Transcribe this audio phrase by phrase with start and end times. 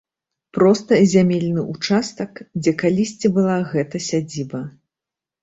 [0.57, 4.65] Проста зямельны ўчастак, дзе калісьці была гэта сядзіба.